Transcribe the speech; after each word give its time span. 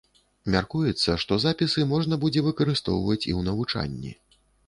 Мяркуецца, 0.53 1.15
што 1.23 1.37
запісы 1.43 1.85
можна 1.91 2.19
будзе 2.25 2.41
выкарыстоўваць 2.47 3.21
і 3.27 3.31
ў 3.37 3.51
навучанні. 3.51 4.11